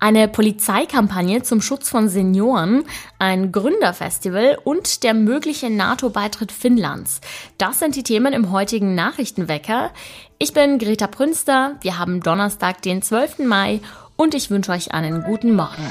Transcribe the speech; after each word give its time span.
Eine 0.00 0.28
Polizeikampagne 0.28 1.42
zum 1.42 1.60
Schutz 1.60 1.90
von 1.90 2.08
Senioren, 2.08 2.84
ein 3.18 3.52
Gründerfestival 3.52 4.58
und 4.64 5.02
der 5.02 5.12
mögliche 5.12 5.68
NATO-Beitritt 5.68 6.52
Finnlands. 6.52 7.20
Das 7.58 7.80
sind 7.80 7.96
die 7.96 8.02
Themen 8.02 8.32
im 8.32 8.50
heutigen 8.50 8.94
Nachrichtenwecker. 8.94 9.90
Ich 10.38 10.54
bin 10.54 10.78
Greta 10.78 11.06
Prünster. 11.06 11.76
Wir 11.82 11.98
haben 11.98 12.22
Donnerstag, 12.22 12.80
den 12.80 13.02
12. 13.02 13.40
Mai 13.40 13.80
und 14.16 14.34
ich 14.34 14.50
wünsche 14.50 14.72
euch 14.72 14.92
einen 14.92 15.22
guten 15.22 15.54
Morgen. 15.54 15.84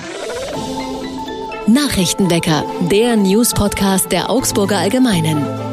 Nachrichtenwecker, 1.67 2.65
der 2.91 3.15
News-Podcast 3.15 4.11
der 4.11 4.31
Augsburger 4.31 4.79
Allgemeinen. 4.79 5.68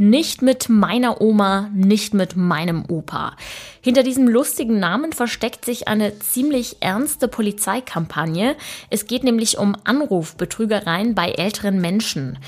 Nicht 0.00 0.40
mit 0.40 0.70
meiner 0.70 1.20
Oma, 1.20 1.68
nicht 1.74 2.14
mit 2.14 2.34
meinem 2.34 2.86
Opa. 2.88 3.36
Hinter 3.82 4.02
diesem 4.02 4.28
lustigen 4.28 4.78
Namen 4.78 5.12
versteckt 5.12 5.64
sich 5.64 5.88
eine 5.88 6.18
ziemlich 6.18 6.76
ernste 6.80 7.28
Polizeikampagne. 7.28 8.56
Es 8.90 9.06
geht 9.06 9.24
nämlich 9.24 9.56
um 9.56 9.74
Anrufbetrügereien 9.84 11.14
bei 11.14 11.30
älteren 11.30 11.80
Menschen. 11.80 12.38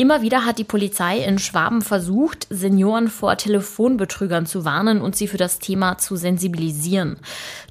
Immer 0.00 0.22
wieder 0.22 0.44
hat 0.46 0.58
die 0.58 0.64
Polizei 0.64 1.18
in 1.18 1.40
Schwaben 1.40 1.82
versucht, 1.82 2.46
Senioren 2.50 3.08
vor 3.08 3.36
Telefonbetrügern 3.36 4.46
zu 4.46 4.64
warnen 4.64 5.00
und 5.00 5.16
sie 5.16 5.26
für 5.26 5.38
das 5.38 5.58
Thema 5.58 5.98
zu 5.98 6.14
sensibilisieren. 6.14 7.18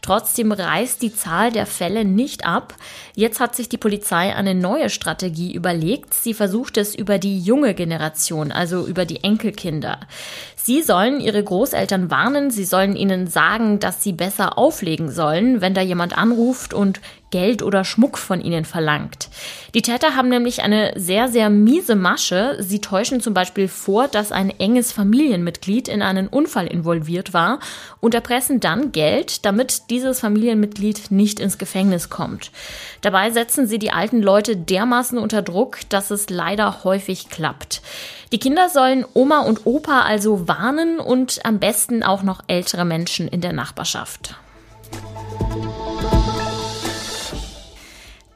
Trotzdem 0.01 0.51
reißt 0.51 1.01
die 1.01 1.15
Zahl 1.15 1.53
der 1.53 1.65
Fälle 1.65 2.03
nicht 2.03 2.45
ab. 2.45 2.75
Jetzt 3.15 3.39
hat 3.39 3.55
sich 3.55 3.69
die 3.69 3.77
Polizei 3.77 4.35
eine 4.35 4.55
neue 4.55 4.89
Strategie 4.89 5.53
überlegt. 5.53 6.13
Sie 6.13 6.33
versucht 6.33 6.75
es 6.75 6.93
über 6.93 7.17
die 7.17 7.39
junge 7.39 7.73
Generation, 7.73 8.51
also 8.51 8.85
über 8.85 9.05
die 9.05 9.23
Enkelkinder. 9.23 10.01
Sie 10.57 10.81
sollen 10.81 11.21
ihre 11.21 11.41
Großeltern 11.41 12.11
warnen, 12.11 12.51
sie 12.51 12.65
sollen 12.65 12.97
ihnen 12.97 13.06
sagen, 13.27 13.79
dass 13.79 14.03
sie 14.03 14.13
besser 14.13 14.57
auflegen 14.57 15.09
sollen, 15.11 15.61
wenn 15.61 15.73
da 15.73 15.81
jemand 15.81 16.17
anruft 16.17 16.73
und 16.73 17.01
Geld 17.29 17.61
oder 17.61 17.83
Schmuck 17.83 18.17
von 18.17 18.41
ihnen 18.41 18.65
verlangt. 18.65 19.29
Die 19.73 19.81
Täter 19.81 20.15
haben 20.15 20.29
nämlich 20.29 20.61
eine 20.61 20.93
sehr, 20.95 21.27
sehr 21.27 21.49
miese 21.49 21.95
Masche. 21.95 22.57
Sie 22.59 22.79
täuschen 22.79 23.21
zum 23.21 23.33
Beispiel 23.33 23.67
vor, 23.67 24.07
dass 24.07 24.31
ein 24.31 24.49
enges 24.49 24.91
Familienmitglied 24.91 25.87
in 25.87 26.01
einen 26.01 26.27
Unfall 26.27 26.67
involviert 26.67 27.33
war 27.33 27.59
und 27.99 28.13
erpressen 28.13 28.59
dann 28.59 28.91
Geld, 28.91 29.45
damit 29.45 29.89
dieses 29.89 30.19
Familienmitglied 30.21 31.11
nicht 31.11 31.39
ins 31.39 31.57
Gefängnis 31.57 32.09
kommt. 32.09 32.51
Dabei 33.01 33.31
setzen 33.31 33.67
sie 33.67 33.79
die 33.79 33.91
alten 33.91 34.21
Leute 34.21 34.55
dermaßen 34.55 35.17
unter 35.17 35.41
Druck, 35.41 35.79
dass 35.89 36.11
es 36.11 36.29
leider 36.29 36.83
häufig 36.83 37.29
klappt. 37.29 37.81
Die 38.31 38.39
Kinder 38.39 38.69
sollen 38.69 39.05
Oma 39.13 39.39
und 39.39 39.65
Opa 39.65 40.01
also 40.01 40.47
warnen 40.47 40.99
und 40.99 41.45
am 41.45 41.59
besten 41.59 42.03
auch 42.03 42.23
noch 42.23 42.43
ältere 42.47 42.83
Menschen 42.83 43.27
in 43.27 43.41
der 43.41 43.53
Nachbarschaft. 43.53 44.35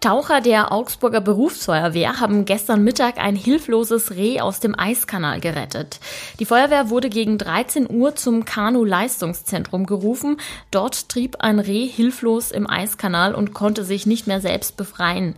Taucher 0.02 0.42
der 0.42 0.72
Augsburger 0.72 1.22
Berufsfeuerwehr 1.22 2.20
haben 2.20 2.46
gestern 2.46 2.84
Mittag 2.84 3.20
ein 3.20 3.36
hilfloses 3.36 4.10
Reh 4.16 4.42
aus 4.42 4.60
dem 4.60 4.74
Eiskanal 4.78 5.40
gerettet. 5.40 6.00
Die 6.40 6.46
Feuerwehr 6.46 6.90
wurde 6.90 7.08
gegen 7.08 7.38
13 7.38 7.88
Uhr 7.88 8.16
zum 8.16 8.44
Kanu-Leistungszentrum 8.44 9.86
gerufen. 9.86 10.38
Dort 10.72 11.08
trieb 11.08 11.36
ein 11.42 11.60
Reh 11.60 11.86
hilflos 11.86 12.50
im 12.50 12.68
Eiskanal 12.68 13.36
und 13.36 13.54
konnte 13.54 13.84
sich 13.84 14.08
nicht 14.08 14.26
mehr 14.26 14.42
selbst 14.42 14.76
befreien. 14.76 15.36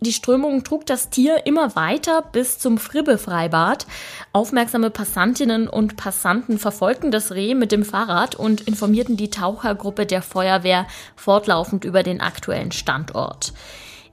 Die 0.00 0.14
Strömung 0.14 0.64
trug 0.64 0.86
das 0.86 1.10
Tier 1.10 1.44
immer 1.44 1.76
weiter 1.76 2.22
bis 2.32 2.58
zum 2.58 2.78
Fribbe-Freibad. 2.78 3.86
Aufmerksame 4.32 4.88
Passantinnen 4.88 5.68
und 5.68 5.98
Passanten 5.98 6.58
verfolgten 6.58 7.10
das 7.10 7.32
Reh 7.32 7.54
mit 7.54 7.72
dem 7.72 7.84
Fahrrad 7.84 8.36
und 8.36 8.62
informierten 8.62 9.18
die 9.18 9.28
Tauchergruppe 9.28 10.06
der 10.06 10.22
Feuerwehr 10.22 10.86
fortlaufend 11.14 11.84
über 11.84 12.02
den 12.02 12.22
aktuellen 12.22 12.72
Standort. 12.72 13.52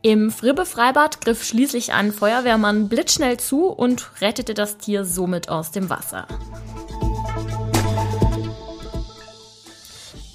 Im 0.06 0.30
Fribbe-Freibad 0.30 1.20
griff 1.22 1.44
schließlich 1.44 1.92
ein 1.92 2.12
Feuerwehrmann 2.12 2.90
blitzschnell 2.90 3.38
zu 3.38 3.66
und 3.66 4.22
rettete 4.22 4.54
das 4.54 4.78
Tier 4.78 5.04
somit 5.04 5.50
aus 5.50 5.72
dem 5.72 5.90
Wasser. 5.90 6.28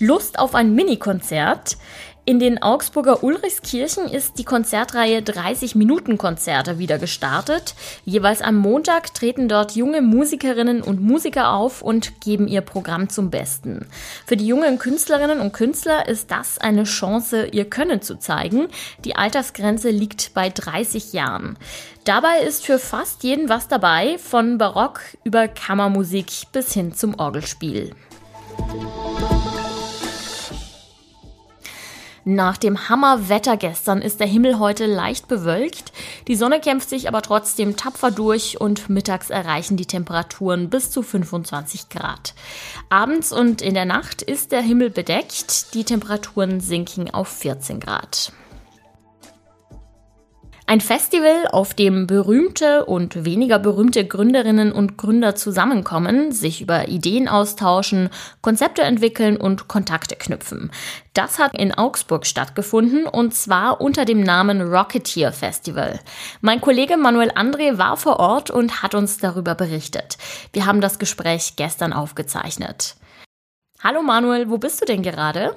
Lust 0.00 0.40
auf 0.40 0.56
ein 0.56 0.74
Minikonzert? 0.74 1.76
In 2.26 2.38
den 2.38 2.62
Augsburger 2.62 3.24
Ulrichskirchen 3.24 4.06
ist 4.06 4.38
die 4.38 4.44
Konzertreihe 4.44 5.22
30 5.22 5.74
Minuten 5.74 6.18
Konzerte 6.18 6.78
wieder 6.78 6.98
gestartet. 6.98 7.74
Jeweils 8.04 8.42
am 8.42 8.56
Montag 8.56 9.14
treten 9.14 9.48
dort 9.48 9.74
junge 9.74 10.02
Musikerinnen 10.02 10.82
und 10.82 11.00
Musiker 11.00 11.52
auf 11.52 11.80
und 11.80 12.20
geben 12.20 12.46
ihr 12.46 12.60
Programm 12.60 13.08
zum 13.08 13.30
Besten. 13.30 13.86
Für 14.26 14.36
die 14.36 14.46
jungen 14.46 14.78
Künstlerinnen 14.78 15.40
und 15.40 15.52
Künstler 15.52 16.08
ist 16.08 16.30
das 16.30 16.58
eine 16.58 16.84
Chance, 16.84 17.46
ihr 17.46 17.64
Können 17.64 18.02
zu 18.02 18.16
zeigen. 18.16 18.68
Die 19.04 19.16
Altersgrenze 19.16 19.90
liegt 19.90 20.34
bei 20.34 20.50
30 20.50 21.14
Jahren. 21.14 21.56
Dabei 22.04 22.40
ist 22.46 22.66
für 22.66 22.78
fast 22.78 23.24
jeden 23.24 23.48
was 23.48 23.66
dabei, 23.66 24.18
von 24.18 24.58
Barock 24.58 25.00
über 25.24 25.48
Kammermusik 25.48 26.52
bis 26.52 26.72
hin 26.74 26.94
zum 26.94 27.18
Orgelspiel. 27.18 27.94
Nach 32.24 32.58
dem 32.58 32.88
Hammerwetter 32.88 33.56
gestern 33.56 34.02
ist 34.02 34.20
der 34.20 34.26
Himmel 34.26 34.58
heute 34.58 34.86
leicht 34.86 35.26
bewölkt. 35.26 35.92
Die 36.28 36.36
Sonne 36.36 36.60
kämpft 36.60 36.90
sich 36.90 37.08
aber 37.08 37.22
trotzdem 37.22 37.76
tapfer 37.76 38.10
durch 38.10 38.60
und 38.60 38.90
mittags 38.90 39.30
erreichen 39.30 39.76
die 39.76 39.86
Temperaturen 39.86 40.68
bis 40.68 40.90
zu 40.90 41.02
25 41.02 41.88
Grad. 41.88 42.34
Abends 42.90 43.32
und 43.32 43.62
in 43.62 43.74
der 43.74 43.86
Nacht 43.86 44.20
ist 44.20 44.52
der 44.52 44.60
Himmel 44.60 44.90
bedeckt. 44.90 45.74
Die 45.74 45.84
Temperaturen 45.84 46.60
sinken 46.60 47.10
auf 47.10 47.28
14 47.28 47.80
Grad. 47.80 48.32
Ein 50.70 50.80
Festival, 50.80 51.48
auf 51.50 51.74
dem 51.74 52.06
berühmte 52.06 52.84
und 52.84 53.24
weniger 53.24 53.58
berühmte 53.58 54.06
Gründerinnen 54.06 54.70
und 54.70 54.96
Gründer 54.96 55.34
zusammenkommen, 55.34 56.30
sich 56.30 56.60
über 56.60 56.86
Ideen 56.86 57.26
austauschen, 57.26 58.08
Konzepte 58.40 58.82
entwickeln 58.82 59.36
und 59.36 59.66
Kontakte 59.66 60.14
knüpfen. 60.14 60.70
Das 61.12 61.40
hat 61.40 61.58
in 61.58 61.74
Augsburg 61.74 62.24
stattgefunden 62.24 63.06
und 63.06 63.34
zwar 63.34 63.80
unter 63.80 64.04
dem 64.04 64.20
Namen 64.20 64.60
Rocketeer 64.60 65.32
Festival. 65.32 65.98
Mein 66.40 66.60
Kollege 66.60 66.96
Manuel 66.96 67.32
André 67.32 67.76
war 67.76 67.96
vor 67.96 68.20
Ort 68.20 68.52
und 68.52 68.80
hat 68.80 68.94
uns 68.94 69.18
darüber 69.18 69.56
berichtet. 69.56 70.18
Wir 70.52 70.66
haben 70.66 70.80
das 70.80 71.00
Gespräch 71.00 71.54
gestern 71.56 71.92
aufgezeichnet. 71.92 72.94
Hallo 73.82 74.02
Manuel, 74.02 74.48
wo 74.48 74.58
bist 74.58 74.80
du 74.80 74.84
denn 74.84 75.02
gerade? 75.02 75.56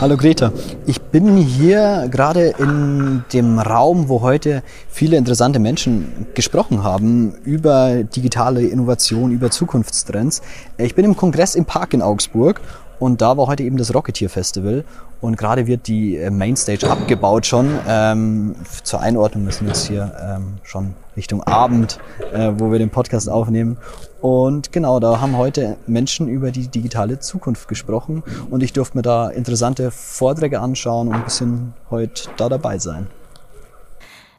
Hallo 0.00 0.16
Greta, 0.16 0.52
ich 0.86 1.00
bin 1.00 1.36
hier 1.36 2.08
gerade 2.10 2.54
in 2.58 3.24
dem 3.32 3.58
Raum, 3.58 4.08
wo 4.08 4.20
heute 4.20 4.62
viele 4.88 5.16
interessante 5.16 5.58
Menschen 5.58 6.26
gesprochen 6.34 6.82
haben 6.82 7.34
über 7.44 8.02
digitale 8.04 8.62
Innovation, 8.62 9.32
über 9.32 9.50
Zukunftstrends. 9.50 10.42
Ich 10.78 10.94
bin 10.94 11.04
im 11.04 11.16
Kongress 11.16 11.54
im 11.54 11.64
Park 11.64 11.94
in 11.94 12.02
Augsburg 12.02 12.60
und 12.98 13.20
da 13.20 13.36
war 13.36 13.46
heute 13.46 13.62
eben 13.62 13.76
das 13.76 13.94
Rocketeer 13.94 14.30
Festival 14.30 14.84
und 15.20 15.36
gerade 15.36 15.66
wird 15.66 15.86
die 15.86 16.16
äh, 16.16 16.30
Mainstage 16.30 16.88
abgebaut 16.90 17.46
schon. 17.46 17.78
Ähm, 17.88 18.54
zur 18.82 19.00
Einordnung, 19.00 19.46
wir 19.46 19.52
sind 19.52 19.68
jetzt 19.68 19.86
hier 19.86 20.14
ähm, 20.20 20.58
schon 20.62 20.94
Richtung 21.16 21.42
Abend, 21.42 21.98
äh, 22.32 22.52
wo 22.56 22.70
wir 22.70 22.78
den 22.78 22.90
Podcast 22.90 23.28
aufnehmen. 23.28 23.78
Und 24.20 24.72
genau, 24.72 25.00
da 25.00 25.20
haben 25.20 25.36
heute 25.36 25.76
Menschen 25.86 26.28
über 26.28 26.50
die 26.50 26.68
digitale 26.68 27.18
Zukunft 27.18 27.68
gesprochen 27.68 28.22
und 28.50 28.62
ich 28.62 28.72
durfte 28.72 28.96
mir 28.96 29.02
da 29.02 29.28
interessante 29.28 29.90
Vorträge 29.90 30.60
anschauen 30.60 31.08
und 31.08 31.14
ein 31.14 31.24
bisschen 31.24 31.74
heute 31.90 32.28
da 32.36 32.48
dabei 32.48 32.78
sein. 32.78 33.06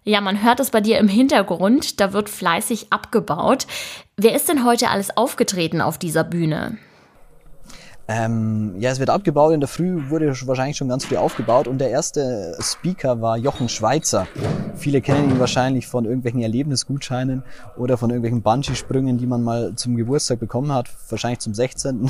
Ja, 0.03 0.21
man 0.21 0.41
hört 0.41 0.61
es 0.61 0.69
bei 0.69 0.79
dir 0.79 0.99
im 0.99 1.09
Hintergrund, 1.09 1.99
da 1.99 2.13
wird 2.13 2.29
fleißig 2.29 2.93
abgebaut. 2.93 3.67
Wer 4.15 4.35
ist 4.35 4.47
denn 4.47 4.63
heute 4.63 4.89
alles 4.89 5.15
aufgetreten 5.17 5.81
auf 5.81 5.97
dieser 5.97 6.23
Bühne? 6.23 6.77
Ähm, 8.09 8.75
ja, 8.79 8.89
es 8.89 8.99
wird 8.99 9.09
abgebaut. 9.09 9.53
In 9.53 9.59
der 9.59 9.67
Früh 9.67 10.09
wurde 10.09 10.33
wahrscheinlich 10.45 10.77
schon 10.77 10.87
ganz 10.87 11.05
früh 11.05 11.17
aufgebaut 11.17 11.67
und 11.67 11.79
der 11.79 11.89
erste 11.89 12.57
Speaker 12.61 13.21
war 13.21 13.37
Jochen 13.37 13.67
Schweizer. 13.67 14.27
Viele 14.75 15.01
kennen 15.01 15.31
ihn 15.31 15.39
wahrscheinlich 15.39 15.87
von 15.87 16.05
irgendwelchen 16.05 16.41
Erlebnisgutscheinen 16.41 17.43
oder 17.75 17.97
von 17.97 18.09
irgendwelchen 18.09 18.41
Bungee-Sprüngen, 18.41 19.17
die 19.17 19.27
man 19.27 19.43
mal 19.43 19.75
zum 19.75 19.97
Geburtstag 19.97 20.39
bekommen 20.39 20.71
hat, 20.71 20.89
wahrscheinlich 21.09 21.39
zum 21.39 21.53
16. 21.53 22.09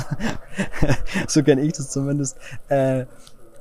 so 1.26 1.42
kenne 1.42 1.62
ich 1.62 1.72
das 1.72 1.90
zumindest. 1.90 2.36
Äh, 2.68 3.06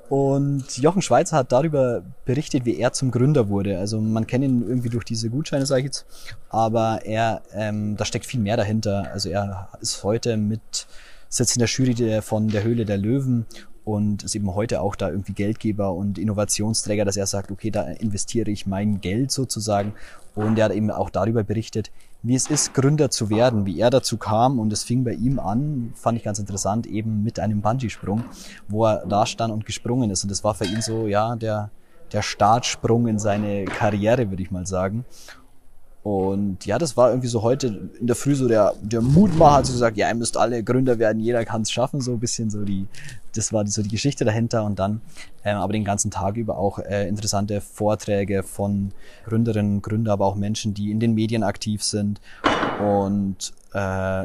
und 0.09 0.77
Jochen 0.77 1.01
Schweizer 1.01 1.37
hat 1.37 1.51
darüber 1.51 2.03
berichtet, 2.23 2.65
wie 2.65 2.77
er 2.77 2.93
zum 2.93 3.11
Gründer 3.11 3.49
wurde. 3.49 3.77
Also 3.79 3.99
man 3.99 4.25
kennt 4.27 4.43
ihn 4.43 4.63
irgendwie 4.65 4.89
durch 4.89 5.03
diese 5.03 5.29
Gutscheine, 5.29 5.65
sage 5.65 5.81
ich 5.81 5.85
jetzt, 5.85 6.05
aber 6.49 7.01
er, 7.03 7.41
ähm, 7.53 7.97
da 7.97 8.05
steckt 8.05 8.25
viel 8.25 8.39
mehr 8.39 8.55
dahinter. 8.57 9.09
Also 9.11 9.29
er 9.29 9.69
ist 9.81 10.03
heute 10.03 10.37
mit 10.37 10.87
sitzt 11.29 11.55
in 11.55 11.59
der 11.59 11.67
Jury 11.67 11.93
der, 11.93 12.21
von 12.21 12.47
der 12.47 12.63
Höhle 12.63 12.85
der 12.85 12.97
Löwen 12.97 13.45
und 13.87 14.23
ist 14.23 14.35
eben 14.35 14.53
heute 14.53 14.81
auch 14.81 14.97
da 14.97 15.09
irgendwie 15.09 15.31
Geldgeber 15.31 15.93
und 15.93 16.17
Innovationsträger, 16.17 17.05
dass 17.05 17.15
er 17.15 17.25
sagt, 17.25 17.51
okay, 17.51 17.71
da 17.71 17.83
investiere 17.83 18.51
ich 18.51 18.67
mein 18.67 18.99
Geld 18.99 19.31
sozusagen. 19.31 19.93
Und 20.35 20.59
er 20.59 20.65
hat 20.65 20.73
eben 20.73 20.91
auch 20.91 21.09
darüber 21.09 21.43
berichtet, 21.43 21.89
wie 22.21 22.35
es 22.35 22.47
ist, 22.47 22.73
Gründer 22.73 23.09
zu 23.09 23.29
werden, 23.29 23.65
wie 23.65 23.79
er 23.79 23.89
dazu 23.89 24.17
kam. 24.17 24.59
Und 24.59 24.73
es 24.73 24.83
fing 24.83 25.05
bei 25.05 25.13
ihm 25.13 25.39
an, 25.39 25.93
fand 25.95 26.17
ich 26.17 26.25
ganz 26.25 26.37
interessant, 26.37 26.85
eben 26.85 27.23
mit 27.23 27.39
einem 27.39 27.61
Bungee-Sprung, 27.61 28.25
wo 28.67 28.85
er 28.85 29.05
da 29.07 29.25
stand 29.25 29.53
und 29.53 29.65
gesprungen 29.65 30.09
ist. 30.11 30.23
Und 30.23 30.31
das 30.31 30.43
war 30.43 30.53
für 30.53 30.65
ihn 30.65 30.81
so, 30.81 31.07
ja, 31.07 31.37
der, 31.37 31.71
der 32.11 32.23
Startsprung 32.23 33.07
in 33.07 33.19
seine 33.19 33.63
Karriere, 33.63 34.29
würde 34.29 34.43
ich 34.43 34.51
mal 34.51 34.67
sagen. 34.67 35.05
Und 36.07 36.65
ja, 36.65 36.77
das 36.77 36.95
war 36.95 37.09
irgendwie 37.09 37.27
so 37.27 37.41
heute 37.41 37.89
in 37.99 38.07
der 38.07 38.15
Früh 38.15 38.33
so 38.33 38.47
der, 38.47 38.75
der 38.81 39.01
Mutmacher 39.01 39.57
hat 39.57 39.65
so 39.65 39.73
gesagt, 39.73 39.97
ja, 39.97 40.07
ihr 40.07 40.15
müsst 40.15 40.37
alle 40.37 40.63
Gründer 40.63 40.99
werden, 40.99 41.19
jeder 41.19 41.43
kann 41.43 41.63
es 41.63 41.69
schaffen, 41.69 41.99
so 41.99 42.13
ein 42.13 42.19
bisschen 42.21 42.49
so 42.49 42.63
die, 42.63 42.87
das 43.35 43.51
war 43.51 43.67
so 43.67 43.81
die 43.81 43.89
Geschichte 43.89 44.23
dahinter 44.23 44.63
und 44.63 44.79
dann 44.79 45.01
ähm, 45.43 45.57
aber 45.57 45.73
den 45.73 45.83
ganzen 45.83 46.09
Tag 46.09 46.37
über 46.37 46.57
auch 46.57 46.79
äh, 46.79 47.09
interessante 47.09 47.59
Vorträge 47.59 48.43
von 48.43 48.93
Gründerinnen 49.25 49.75
und 49.75 49.81
Gründern, 49.81 50.13
aber 50.13 50.27
auch 50.27 50.35
Menschen, 50.35 50.73
die 50.73 50.91
in 50.91 51.01
den 51.01 51.13
Medien 51.13 51.43
aktiv 51.43 51.83
sind 51.83 52.21
und 52.79 53.51
äh, 53.73 53.77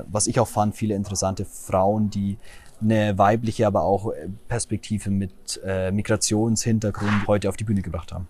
was 0.07 0.29
ich 0.29 0.39
auch 0.39 0.47
fand, 0.47 0.77
viele 0.77 0.95
interessante 0.95 1.45
Frauen, 1.45 2.11
die 2.11 2.39
eine 2.81 3.19
weibliche, 3.19 3.67
aber 3.67 3.83
auch 3.83 4.13
Perspektive 4.47 5.11
mit 5.11 5.61
äh, 5.67 5.91
Migrationshintergrund 5.91 7.27
heute 7.27 7.49
auf 7.49 7.57
die 7.57 7.65
Bühne 7.65 7.83
gebracht 7.83 8.13
haben. 8.13 8.29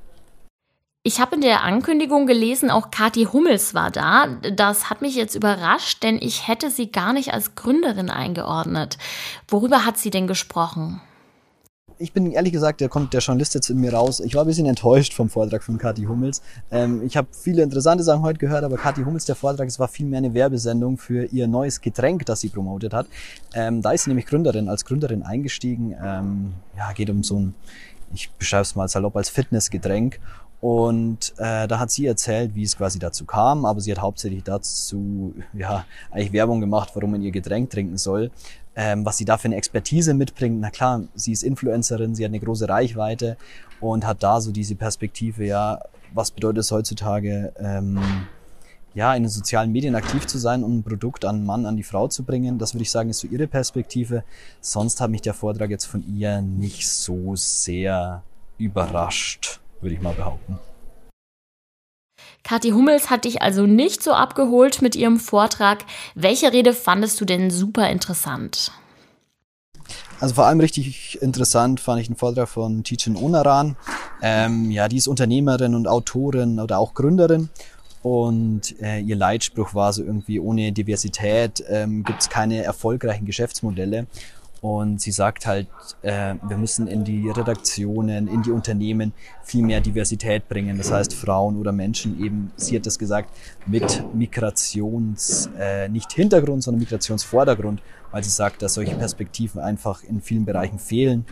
Ich 1.04 1.20
habe 1.20 1.34
in 1.34 1.40
der 1.40 1.64
Ankündigung 1.64 2.28
gelesen, 2.28 2.70
auch 2.70 2.93
Kathi 2.93 3.25
Hummels 3.25 3.75
war 3.75 3.90
da. 3.90 4.28
Das 4.54 4.88
hat 4.88 5.02
mich 5.02 5.16
jetzt 5.16 5.34
überrascht, 5.34 6.04
denn 6.04 6.16
ich 6.22 6.46
hätte 6.46 6.70
sie 6.70 6.93
gar 6.93 7.12
nicht 7.12 7.34
als 7.34 7.56
Gründerin 7.56 8.08
eingeordnet. 8.08 8.99
Worüber 9.49 9.84
hat 9.84 9.99
sie 9.99 10.10
denn 10.10 10.28
gesprochen? 10.28 11.00
Ich 11.99 12.12
bin 12.12 12.31
ehrlich 12.31 12.52
gesagt, 12.52 12.81
da 12.81 12.87
kommt 12.87 13.12
der 13.14 13.20
Journalist 13.20 13.54
jetzt 13.56 13.69
in 13.69 13.78
mir 13.78 13.93
raus. 13.93 14.20
Ich 14.20 14.37
war 14.37 14.44
ein 14.44 14.46
bisschen 14.46 14.66
enttäuscht 14.66 15.12
vom 15.12 15.28
Vortrag 15.28 15.64
von 15.64 15.76
Kathi 15.76 16.04
Hummels. 16.04 16.40
Ähm, 16.70 17.02
ich 17.04 17.16
habe 17.16 17.26
viele 17.32 17.64
interessante 17.64 18.04
Sachen 18.04 18.22
heute 18.22 18.38
gehört, 18.38 18.62
aber 18.62 18.76
Kathi 18.76 19.02
Hummels, 19.02 19.25
der 19.25 19.34
Vortrag, 19.34 19.66
es 19.66 19.81
war 19.81 19.88
viel 19.88 20.06
mehr 20.06 20.19
eine 20.19 20.34
Werbesendung 20.34 20.99
für 20.99 21.25
ihr 21.25 21.49
neues 21.49 21.81
Getränk, 21.81 22.26
das 22.26 22.40
sie 22.40 22.49
promotet 22.49 22.94
hat. 22.94 23.08
Ähm, 23.54 23.82
da 23.82 23.90
ist 23.90 24.04
sie 24.04 24.10
nämlich 24.10 24.26
Gründerin, 24.26 24.69
als 24.69 24.84
Gründerin 24.84 25.25
eingestiegen. 25.25 25.96
Ähm, 26.00 26.54
ja, 26.76 26.93
geht 26.93 27.10
um 27.10 27.25
so 27.25 27.40
ein, 27.40 27.54
ich 28.14 28.31
beschreibe 28.31 28.62
es 28.62 28.76
mal 28.76 28.88
salopp 28.88 29.16
als 29.16 29.31
Fitnessgetränk. 29.31 30.20
Und 30.62 31.35
äh, 31.38 31.67
da 31.67 31.81
hat 31.81 31.91
sie 31.91 32.06
erzählt, 32.06 32.55
wie 32.55 32.62
es 32.62 32.76
quasi 32.76 33.00
dazu 33.00 33.25
kam, 33.25 33.64
aber 33.64 33.81
sie 33.81 33.91
hat 33.91 34.00
hauptsächlich 34.00 34.44
dazu 34.44 35.35
ja 35.53 35.85
eigentlich 36.12 36.32
Werbung 36.32 36.61
gemacht, 36.61 36.93
warum 36.94 37.11
man 37.11 37.20
ihr 37.20 37.32
Getränk 37.32 37.69
trinken 37.70 37.99
soll, 37.99 38.31
ähm, 38.76 39.05
was 39.05 39.17
sie 39.17 39.25
da 39.25 39.38
für 39.38 39.47
eine 39.47 39.56
Expertise 39.56 40.14
mitbringt. 40.14 40.61
Na 40.61 40.70
klar, 40.70 41.03
sie 41.17 41.32
ist 41.32 41.43
Influencerin, 41.43 42.14
sie 42.14 42.25
hat 42.25 42.31
eine 42.31 42.38
große 42.38 42.69
Reichweite 42.69 43.37
und 43.81 44.06
hat 44.06 44.23
da 44.23 44.41
so 44.41 44.53
diese 44.53 44.76
Perspektive, 44.76 45.44
ja, 45.44 45.81
was 46.14 46.31
bedeutet 46.31 46.59
es 46.59 46.70
heutzutage, 46.70 47.53
ähm, 47.59 47.99
ja, 48.94 49.17
in 49.17 49.25
den 49.25 49.31
sozialen 49.31 49.73
Medien 49.73 49.97
aktiv 49.97 50.29
zu 50.29 50.38
sein 50.38 50.62
und 50.62 50.76
ein 50.79 50.82
Produkt 50.85 51.25
an 51.25 51.44
Mann, 51.44 51.67
an 51.67 51.76
die 51.76 51.82
Frau 51.82 52.06
zu 52.06 52.23
bringen. 52.23 52.59
Das 52.59 52.73
würde 52.73 52.82
ich 52.82 52.91
sagen, 52.93 53.11
ist 53.11 53.19
so 53.19 53.26
ihre 53.26 53.49
Perspektive. 53.49 54.23
Sonst 54.61 55.00
hat 55.00 55.11
mich 55.11 55.23
der 55.23 55.35
Vortrag 55.35 55.70
jetzt 55.70 55.87
von 55.87 56.05
ihr 56.17 56.41
nicht 56.41 56.88
so 56.88 57.35
sehr 57.35 58.23
überrascht 58.59 59.62
würde 59.82 59.94
ich 59.94 60.00
mal 60.00 60.14
behaupten. 60.14 60.58
Kathi 62.44 62.70
Hummels 62.70 63.11
hat 63.11 63.25
dich 63.25 63.43
also 63.43 63.67
nicht 63.67 64.02
so 64.02 64.12
abgeholt 64.12 64.82
mit 64.82 64.96
ihrem 64.96 65.20
Vortrag. 65.20 65.84
Welche 66.14 66.52
Rede 66.52 66.73
fandest 66.73 67.20
du 67.20 67.25
denn 67.25 67.50
super 67.50 67.88
interessant? 67.88 68.73
Also 70.19 70.34
vor 70.37 70.46
allem 70.46 70.61
richtig 70.61 71.20
interessant 71.20 71.81
fand 71.81 72.00
ich 72.00 72.06
den 72.06 72.17
Vortrag 72.17 72.49
von 72.49 72.84
Tichin 72.84 73.17
Onaran. 73.17 73.76
Ähm, 74.23 74.70
ja, 74.70 74.88
die 74.88 74.96
ist 74.96 75.08
Unternehmerin 75.08 75.75
und 75.75 75.88
Autorin 75.88 76.61
oder 76.61 76.78
auch 76.78 76.94
Gründerin. 76.94 77.49
Und 78.02 78.81
äh, 78.81 78.99
ihr 78.99 79.17
Leitspruch 79.17 79.75
war 79.75 79.93
so 79.93 80.02
irgendwie, 80.02 80.40
ohne 80.40 80.73
Diversität 80.73 81.64
ähm, 81.69 82.02
gibt 82.05 82.20
es 82.23 82.28
keine 82.28 82.62
erfolgreichen 82.64 83.26
Geschäftsmodelle. 83.26 84.06
Und 84.62 85.00
sie 85.00 85.11
sagt 85.11 85.44
halt, 85.44 85.67
äh, 86.03 86.37
wir 86.41 86.56
müssen 86.56 86.87
in 86.87 87.03
die 87.03 87.29
Redaktionen, 87.29 88.29
in 88.29 88.43
die 88.43 88.53
Unternehmen 88.53 89.12
viel 89.43 89.64
mehr 89.64 89.81
Diversität 89.81 90.49
bringen. 90.49 90.79
Das 90.79 90.93
heißt, 90.93 91.14
Frauen 91.14 91.56
oder 91.56 91.73
Menschen 91.73 92.25
eben, 92.25 92.53
sie 92.55 92.76
hat 92.76 92.87
das 92.87 92.97
gesagt, 92.97 93.37
mit 93.67 94.05
Migrations, 94.14 95.50
äh, 95.59 95.88
nicht 95.88 96.12
Hintergrund, 96.12 96.62
sondern 96.62 96.79
Migrationsvordergrund, 96.79 97.82
weil 98.12 98.23
sie 98.23 98.31
sagt, 98.31 98.62
dass 98.62 98.75
solche 98.75 98.94
Perspektiven 98.94 99.61
einfach 99.61 100.05
in 100.05 100.23
vielen 100.23 100.44
Bereichen 100.44 100.79
fehlen. 100.79 101.26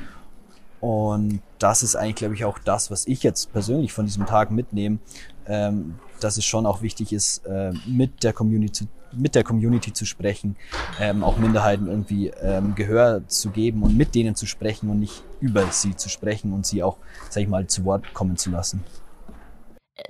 Und 0.80 1.40
das 1.60 1.84
ist 1.84 1.94
eigentlich, 1.94 2.16
glaube 2.16 2.34
ich, 2.34 2.44
auch 2.44 2.58
das, 2.58 2.90
was 2.90 3.06
ich 3.06 3.22
jetzt 3.22 3.52
persönlich 3.52 3.92
von 3.92 4.06
diesem 4.06 4.26
Tag 4.26 4.50
mitnehme, 4.50 4.98
ähm, 5.46 5.96
dass 6.20 6.36
es 6.36 6.44
schon 6.44 6.66
auch 6.66 6.82
wichtig 6.82 7.12
ist, 7.12 7.46
äh, 7.46 7.72
mit 7.86 8.22
der 8.22 8.32
Community 8.32 8.86
mit 9.12 9.34
der 9.34 9.42
Community 9.42 9.92
zu 9.92 10.04
sprechen, 10.04 10.56
ähm, 11.00 11.24
auch 11.24 11.36
Minderheiten 11.38 11.88
irgendwie 11.88 12.28
ähm, 12.28 12.74
Gehör 12.74 13.26
zu 13.26 13.50
geben 13.50 13.82
und 13.82 13.96
mit 13.96 14.14
denen 14.14 14.34
zu 14.34 14.46
sprechen 14.46 14.88
und 14.88 15.00
nicht 15.00 15.24
über 15.40 15.66
sie 15.72 15.96
zu 15.96 16.08
sprechen 16.08 16.52
und 16.52 16.66
sie 16.66 16.82
auch, 16.82 16.96
sag 17.28 17.42
ich 17.42 17.48
mal, 17.48 17.66
zu 17.66 17.84
Wort 17.84 18.14
kommen 18.14 18.36
zu 18.36 18.50
lassen. 18.50 18.84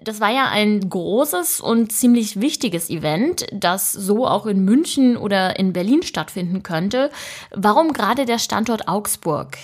Das 0.02 0.20
war 0.20 0.30
ja 0.30 0.48
ein 0.48 0.88
großes 0.88 1.60
und 1.60 1.90
ziemlich 1.90 2.40
wichtiges 2.40 2.90
Event, 2.90 3.46
das 3.52 3.92
so 3.92 4.26
auch 4.26 4.46
in 4.46 4.64
München 4.64 5.16
oder 5.16 5.58
in 5.58 5.72
Berlin 5.72 6.02
stattfinden 6.02 6.62
könnte. 6.62 7.10
Warum 7.50 7.92
gerade 7.92 8.24
der 8.24 8.38
Standort 8.38 8.86
Augsburg? 8.86 9.58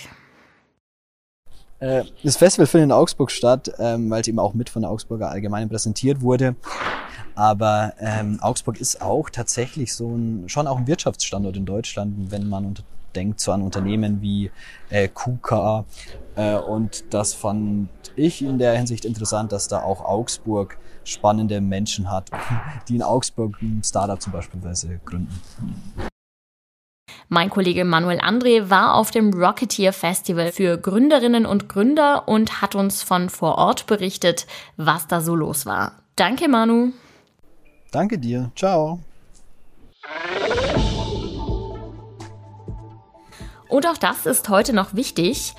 Äh, 1.79 2.03
das 2.23 2.37
Festival 2.37 2.67
findet 2.67 2.87
in 2.87 2.91
Augsburg 2.91 3.31
statt, 3.31 3.71
ähm, 3.79 4.09
weil 4.09 4.21
es 4.21 4.27
eben 4.27 4.39
auch 4.39 4.53
mit 4.53 4.69
von 4.69 4.81
der 4.81 4.91
Augsburger 4.91 5.29
Allgemeinen 5.29 5.69
präsentiert 5.69 6.21
wurde. 6.21 6.55
Aber 7.35 7.93
ähm, 7.99 8.39
Augsburg 8.41 8.79
ist 8.79 9.01
auch 9.01 9.29
tatsächlich 9.29 9.93
so 9.93 10.09
ein, 10.09 10.49
schon 10.49 10.65
auch 10.65 10.77
ein 10.77 10.87
Wirtschaftsstandort 10.87 11.55
in 11.55 11.65
Deutschland, 11.65 12.31
wenn 12.31 12.49
man 12.49 12.65
unter, 12.65 12.83
denkt 13.15 13.39
so 13.39 13.51
an 13.51 13.61
Unternehmen 13.61 14.21
wie 14.21 14.49
äh, 14.89 15.07
KUKA. 15.07 15.85
Äh, 16.35 16.55
und 16.55 17.13
das 17.13 17.35
fand 17.35 17.89
ich 18.15 18.41
in 18.41 18.57
der 18.57 18.75
Hinsicht 18.75 19.05
interessant, 19.05 19.51
dass 19.51 19.67
da 19.67 19.83
auch 19.83 20.03
Augsburg 20.03 20.79
spannende 21.03 21.61
Menschen 21.61 22.11
hat, 22.11 22.31
die 22.89 22.95
in 22.95 23.03
Augsburg 23.03 23.61
ein 23.61 23.83
Startup 23.83 24.19
zum 24.19 24.33
Beispiel 24.33 24.59
gründen. 25.05 25.39
Mein 27.29 27.49
Kollege 27.49 27.83
Manuel 27.83 28.21
André 28.21 28.69
war 28.69 28.95
auf 28.95 29.11
dem 29.11 29.33
Rocketeer 29.33 29.91
Festival 29.91 30.53
für 30.53 30.77
Gründerinnen 30.77 31.45
und 31.45 31.67
Gründer 31.67 32.27
und 32.27 32.61
hat 32.61 32.73
uns 32.73 33.03
von 33.03 33.29
vor 33.29 33.57
Ort 33.57 33.85
berichtet, 33.85 34.47
was 34.77 35.07
da 35.07 35.19
so 35.19 35.35
los 35.35 35.65
war. 35.65 35.99
Danke, 36.15 36.47
Manu. 36.47 36.93
Danke 37.91 38.17
dir. 38.17 38.51
Ciao. 38.55 38.99
Und 43.67 43.85
auch 43.87 43.97
das 43.97 44.25
ist 44.25 44.47
heute 44.47 44.71
noch 44.71 44.93
wichtig. 44.93 45.53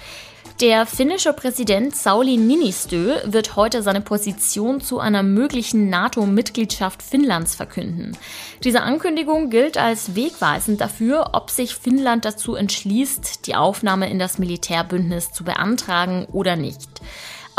Der 0.61 0.87
finnische 0.87 1.33
Präsident 1.35 1.95
Sauli 1.95 2.37
Niinistö 2.37 3.15
wird 3.25 3.55
heute 3.55 3.81
seine 3.81 4.01
Position 4.01 4.81
zu 4.81 4.99
einer 4.99 5.23
möglichen 5.23 5.89
NATO-Mitgliedschaft 5.89 7.01
Finnlands 7.01 7.55
verkünden. 7.55 8.17
Diese 8.65 8.83
Ankündigung 8.83 9.51
gilt 9.51 9.79
als 9.79 10.17
wegweisend 10.17 10.81
dafür, 10.81 11.31
ob 11.35 11.51
sich 11.51 11.77
Finnland 11.77 12.25
dazu 12.25 12.57
entschließt, 12.57 13.47
die 13.47 13.55
Aufnahme 13.55 14.11
in 14.11 14.19
das 14.19 14.41
Militärbündnis 14.41 15.31
zu 15.31 15.45
beantragen 15.45 16.27
oder 16.33 16.57
nicht. 16.57 16.89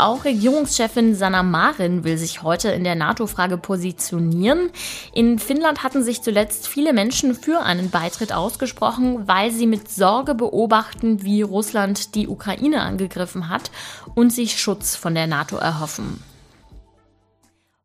Auch 0.00 0.24
Regierungschefin 0.24 1.14
Sanna 1.14 1.42
Marin 1.42 2.04
will 2.04 2.16
sich 2.16 2.42
heute 2.42 2.70
in 2.70 2.84
der 2.84 2.94
NATO-Frage 2.94 3.58
positionieren. 3.58 4.70
In 5.12 5.38
Finnland 5.38 5.82
hatten 5.82 6.02
sich 6.02 6.22
zuletzt 6.22 6.68
viele 6.68 6.94
Menschen 6.94 7.34
für 7.34 7.60
einen 7.60 7.90
Beitritt 7.90 8.32
ausgesprochen, 8.32 9.28
weil 9.28 9.50
sie 9.50 9.66
mit 9.66 9.90
Sorge 9.90 10.34
beobachten, 10.34 11.22
wie 11.22 11.42
Russland 11.42 12.14
die 12.14 12.28
Ukraine 12.28 12.80
angegriffen 12.80 13.50
hat 13.50 13.70
und 14.14 14.32
sich 14.32 14.58
Schutz 14.58 14.96
von 14.96 15.14
der 15.14 15.26
NATO 15.26 15.56
erhoffen. 15.56 16.22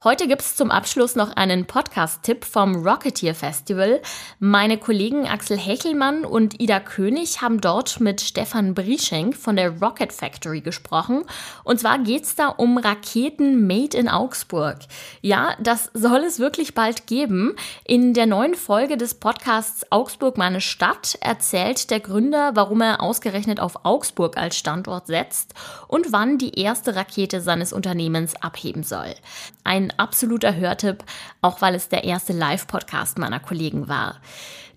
Heute 0.05 0.27
gibt's 0.27 0.55
zum 0.55 0.69
Abschluss 0.69 1.15
noch 1.15 1.35
einen 1.35 1.65
Podcast-Tipp 1.65 2.45
vom 2.45 2.87
Rocketeer 2.87 3.33
Festival. 3.33 4.03
Meine 4.37 4.77
Kollegen 4.77 5.25
Axel 5.25 5.57
Hechelmann 5.57 6.25
und 6.25 6.61
Ida 6.61 6.79
König 6.79 7.41
haben 7.41 7.59
dort 7.59 7.99
mit 7.99 8.21
Stefan 8.21 8.75
Brieschenk 8.75 9.35
von 9.35 9.55
der 9.55 9.81
Rocket 9.81 10.13
Factory 10.13 10.61
gesprochen. 10.61 11.23
Und 11.63 11.79
zwar 11.79 11.97
geht's 11.97 12.35
da 12.35 12.49
um 12.49 12.77
Raketen 12.77 13.65
made 13.65 13.97
in 13.97 14.07
Augsburg. 14.07 14.77
Ja, 15.21 15.55
das 15.59 15.89
soll 15.95 16.19
es 16.19 16.37
wirklich 16.37 16.75
bald 16.75 17.07
geben. 17.07 17.55
In 17.83 18.13
der 18.13 18.27
neuen 18.27 18.53
Folge 18.53 18.97
des 18.97 19.15
Podcasts 19.15 19.91
Augsburg 19.91 20.37
meine 20.37 20.61
Stadt 20.61 21.17
erzählt 21.21 21.89
der 21.89 21.99
Gründer, 21.99 22.51
warum 22.53 22.81
er 22.81 23.01
ausgerechnet 23.01 23.59
auf 23.59 23.83
Augsburg 23.85 24.37
als 24.37 24.55
Standort 24.55 25.07
setzt 25.07 25.55
und 25.87 26.11
wann 26.11 26.37
die 26.37 26.59
erste 26.59 26.95
Rakete 26.95 27.41
seines 27.41 27.73
Unternehmens 27.73 28.35
abheben 28.35 28.83
soll. 28.83 29.15
Ein 29.63 29.93
absoluter 29.97 30.55
Hörtipp, 30.55 31.03
auch 31.41 31.61
weil 31.61 31.75
es 31.75 31.89
der 31.89 32.03
erste 32.03 32.33
Live-Podcast 32.33 33.17
meiner 33.17 33.39
Kollegen 33.39 33.87
war. 33.87 34.15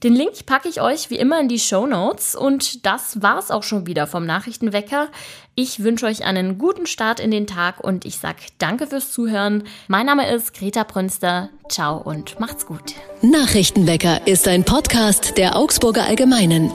Den 0.05 0.15
Link 0.15 0.47
packe 0.47 0.69
ich 0.69 0.81
euch 0.81 1.11
wie 1.11 1.19
immer 1.19 1.41
in 1.41 1.49
die 1.49 1.59
Show 1.59 1.85
Notes 1.85 2.37
und 2.37 2.87
das 2.87 3.21
war's 3.21 3.51
auch 3.51 3.65
schon 3.65 3.89
wieder 3.89 4.07
vom 4.07 4.27
Nachrichtenwecker. 4.27 5.09
Ich 5.57 5.83
wünsche 5.83 6.07
euch 6.07 6.25
einen 6.25 6.57
guten 6.57 6.87
Start 6.87 7.19
in 7.19 7.33
den 7.33 7.49
Tag 7.49 7.83
und 7.83 8.05
ich 8.05 8.19
sag 8.19 8.37
danke 8.59 8.87
fürs 8.87 9.11
Zuhören. 9.11 9.65
Mein 9.89 10.07
Name 10.07 10.33
ist 10.33 10.55
Greta 10.55 10.85
Brünster. 10.85 11.49
Ciao 11.69 11.97
und 11.97 12.39
macht's 12.39 12.65
gut. 12.65 12.95
Nachrichtenwecker 13.23 14.25
ist 14.29 14.47
ein 14.47 14.63
Podcast 14.63 15.37
der 15.37 15.57
Augsburger 15.57 16.05
Allgemeinen. 16.05 16.71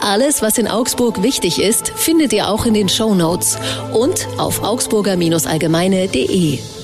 Alles, 0.00 0.42
was 0.42 0.58
in 0.58 0.66
Augsburg 0.66 1.22
wichtig 1.22 1.62
ist, 1.62 1.90
findet 1.90 2.32
ihr 2.32 2.48
auch 2.48 2.66
in 2.66 2.74
den 2.74 2.88
Show 2.88 3.14
Notes 3.14 3.56
und 3.92 4.26
auf 4.36 4.64
augsburger-allgemeine.de. 4.64 6.83